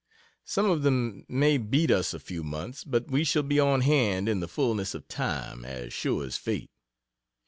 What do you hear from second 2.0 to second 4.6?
a few months, but we shall be on hand in the